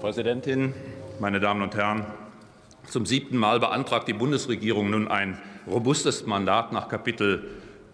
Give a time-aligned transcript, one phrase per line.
[0.00, 0.74] Präsidentin,
[1.20, 2.04] meine Damen und Herren!
[2.88, 7.44] Zum siebten Mal beantragt die Bundesregierung nun ein robustes Mandat nach Kapitel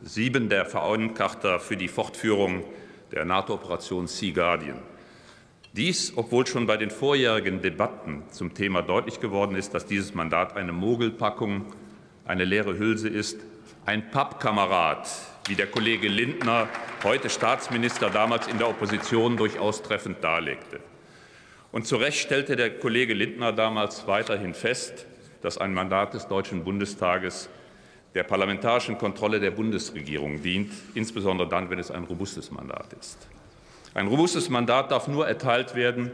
[0.02, 2.64] 7 der Vereinscharta für die Fortführung
[3.12, 4.78] der NATO-Operation Sea Guardian.
[5.74, 10.56] Dies, obwohl schon bei den vorjährigen Debatten zum Thema deutlich geworden ist, dass dieses Mandat
[10.56, 11.66] eine Mogelpackung,
[12.24, 13.40] eine leere Hülse ist,
[13.86, 15.08] ein Pappkamerad,
[15.46, 16.68] wie der Kollege Lindner,
[17.04, 20.80] heute Staatsminister, damals in der Opposition durchaus treffend darlegte.
[21.70, 25.06] Und zu Recht stellte der Kollege Lindner damals weiterhin fest,
[25.40, 27.48] dass ein Mandat des Deutschen Bundestages
[28.16, 33.28] der parlamentarischen Kontrolle der Bundesregierung dient, insbesondere dann, wenn es ein robustes Mandat ist.
[33.94, 36.10] Ein robustes Mandat darf nur erteilt werden,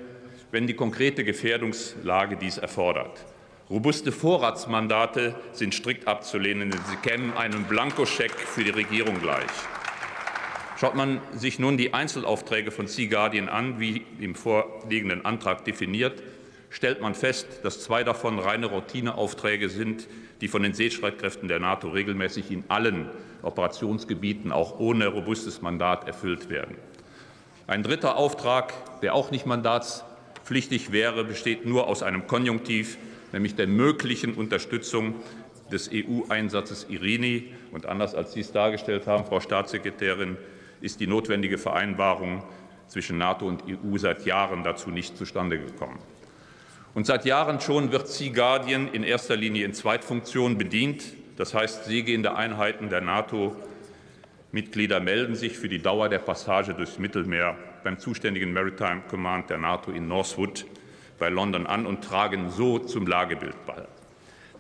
[0.51, 3.25] wenn die konkrete Gefährdungslage dies erfordert.
[3.71, 9.51] Robuste Vorratsmandate sind strikt abzulehnen, denn sie kämen einem Blankoscheck für die Regierung gleich.
[10.79, 16.23] Schaut man sich nun die Einzelaufträge von Sea Guardian an, wie im vorliegenden Antrag definiert,
[16.71, 20.09] stellt man fest, dass zwei davon reine Routineaufträge sind,
[20.41, 23.09] die von den Seestreitkräften der NATO regelmäßig in allen
[23.43, 26.77] Operationsgebieten auch ohne robustes Mandat erfüllt werden.
[27.69, 32.99] Ein dritter Auftrag, der auch nicht mandatspflichtig wäre, besteht nur aus einem Konjunktiv,
[33.33, 35.15] nämlich der möglichen Unterstützung
[35.71, 37.53] des EU-Einsatzes Irini.
[37.73, 40.37] Und anders als Sie es dargestellt haben, Frau Staatssekretärin,
[40.81, 42.43] ist die notwendige Vereinbarung
[42.89, 45.99] zwischen NATO und EU seit Jahren dazu nicht zustande gekommen.
[46.95, 51.03] Und seit Jahren schon wird Sea Guardian in erster Linie in Zweitfunktion bedient.
[51.39, 57.57] Das heißt, seegehende Einheiten der NATO-Mitglieder melden sich für die Dauer der Passage durchs Mittelmeer
[57.83, 60.67] beim zuständigen Maritime Command der NATO in Northwood
[61.23, 63.87] bei London an und tragen so zum Lagebild bei.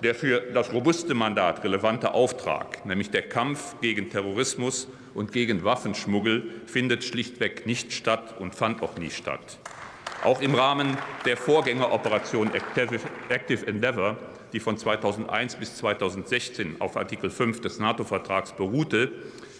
[0.04, 6.44] Der für das robuste Mandat relevante Auftrag, nämlich der Kampf gegen Terrorismus und gegen Waffenschmuggel,
[6.66, 9.58] findet schlichtweg nicht statt und fand auch nie statt.
[10.22, 14.16] Auch im Rahmen der Vorgängeroperation Active Endeavour,
[14.52, 19.10] die von 2001 bis 2016 auf Artikel 5 des NATO-Vertrags beruhte,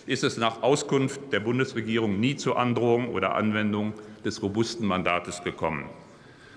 [0.07, 3.93] ist es nach Auskunft der Bundesregierung nie zur Androhung oder Anwendung
[4.25, 5.91] des robusten Mandates gekommen.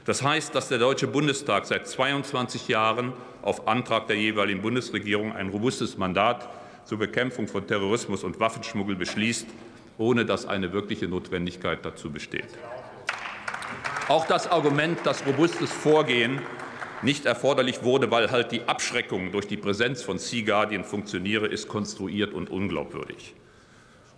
[0.05, 3.11] Das heißt, dass der Deutsche Bundestag seit 22 Jahren
[3.41, 6.47] auf Antrag der jeweiligen Bundesregierung ein robustes Mandat
[6.85, 9.47] zur Bekämpfung von Terrorismus und Waffenschmuggel beschließt,
[9.97, 12.49] ohne dass eine wirkliche Notwendigkeit dazu besteht.
[14.07, 16.39] Auch das Argument, dass robustes Vorgehen
[17.01, 21.67] nicht erforderlich wurde, weil halt die Abschreckung durch die Präsenz von Sea Guardian funktioniere, ist
[21.67, 23.33] konstruiert und unglaubwürdig.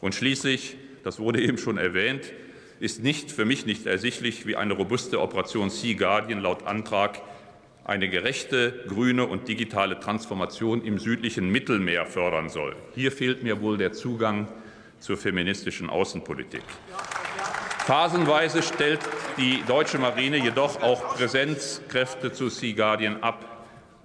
[0.02, 0.76] Und schließlich,
[1.06, 2.34] das wurde eben schon erwähnt,
[2.80, 7.22] ist nicht, für mich nicht ersichtlich, wie eine robuste Operation Sea Guardian laut Antrag
[7.84, 12.76] eine gerechte, grüne und digitale Transformation im südlichen Mittelmeer fördern soll.
[12.94, 14.48] Hier fehlt mir wohl der Zugang
[15.00, 16.64] zur feministischen Außenpolitik.
[17.86, 19.00] Phasenweise stellt
[19.38, 23.57] die deutsche Marine jedoch auch Präsenzkräfte zu Sea Guardian ab.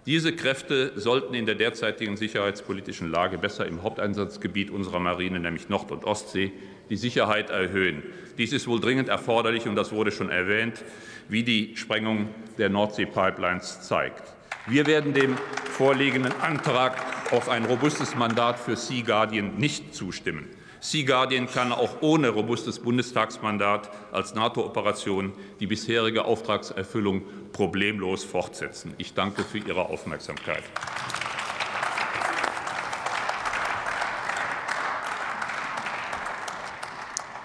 [0.05, 5.93] Diese Kräfte sollten in der derzeitigen sicherheitspolitischen Lage besser im Haupteinsatzgebiet unserer Marine, nämlich Nord-
[5.93, 6.51] und Ostsee,
[6.91, 8.03] die Sicherheit erhöhen.
[8.37, 10.83] Dies ist wohl dringend erforderlich, und das wurde schon erwähnt,
[11.29, 14.35] wie die Sprengung der Nordsee-Pipelines zeigt.
[14.67, 15.37] Wir werden dem
[15.71, 16.97] vorliegenden Antrag
[17.32, 20.48] auf ein robustes Mandat für Sea Guardian nicht zustimmen.
[20.81, 27.22] Sea Guardian kann auch ohne robustes Bundestagsmandat als NATO-Operation die bisherige Auftragserfüllung
[27.53, 28.94] problemlos fortsetzen.
[28.98, 30.65] Ich danke für Ihre Aufmerksamkeit.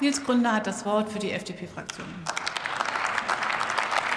[0.01, 2.07] Nils Gründer hat das Wort für die FDP-Fraktion.